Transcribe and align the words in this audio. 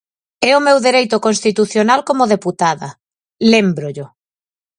É 0.49 0.51
o 0.59 0.63
meu 0.67 0.77
dereito 0.87 1.17
constitucional 1.27 1.99
como 2.07 2.29
deputada, 2.33 2.87
lémbrollo. 3.51 4.07